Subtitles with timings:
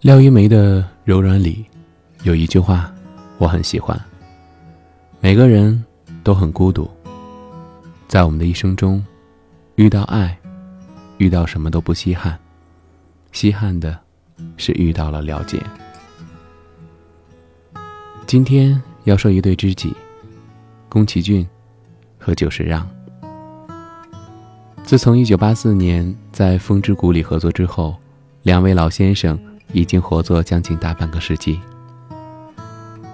[0.00, 1.62] 廖一梅的《柔软》里
[2.22, 2.90] 有一句话，
[3.36, 4.00] 我很喜欢。
[5.20, 5.84] 每个人
[6.24, 6.90] 都很孤独，
[8.08, 9.04] 在我们的一生中，
[9.74, 10.34] 遇到爱，
[11.18, 12.38] 遇到什么都不稀罕，
[13.32, 13.94] 稀罕的
[14.56, 15.62] 是遇到了了解。
[18.26, 19.94] 今天要说一对知己，
[20.88, 21.46] 宫崎骏
[22.16, 22.88] 和久石让。
[24.82, 27.94] 自从一九八四年在《风之谷》里合作之后，
[28.44, 29.38] 两位老先生。
[29.72, 31.60] 已经合作将近大半个世纪。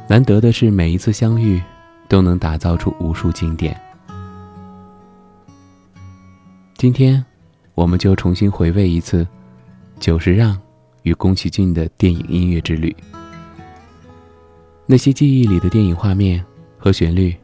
[0.08, 1.60] 难得的是，每一次相遇，
[2.08, 3.78] 都能打造出无数经典。
[6.76, 7.24] 今天，
[7.74, 9.26] 我们就重新回味一次
[9.98, 10.56] 久石让
[11.02, 12.94] 与宫崎骏的电影音乐之旅。
[14.86, 16.44] 那些记忆里的电影画面
[16.78, 17.34] 和旋律，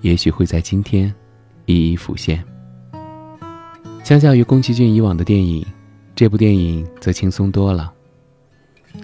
[0.00, 1.12] 也许会在今天
[1.66, 2.42] 一一浮现。
[4.02, 5.66] 相较于宫崎骏以往的电影，
[6.14, 7.92] 这部电影则轻松多了。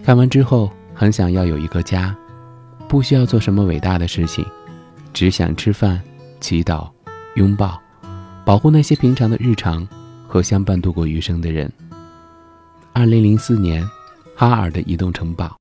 [0.02, 2.14] 看完之后很想要有一个家
[2.88, 4.44] 不需要做什么伟大的事情
[5.12, 6.00] 只想吃饭
[6.41, 6.88] 祈祷
[7.36, 7.80] 拥抱
[8.44, 9.86] 保护那些平常的日常
[10.28, 11.72] 和相伴度过余生的人。
[12.92, 13.84] 二零零四年
[14.36, 15.56] 哈尔的移动城堡。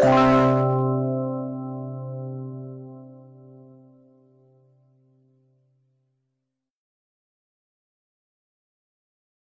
[0.00, 0.49] Bye.